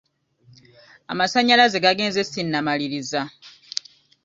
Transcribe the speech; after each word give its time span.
Amasanyalaze 1.11 1.77
gagenze 1.85 2.19
sinnamaliriza. 2.31 3.21